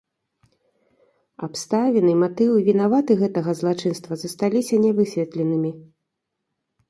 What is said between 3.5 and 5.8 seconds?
злачынства засталіся нявысветленымі.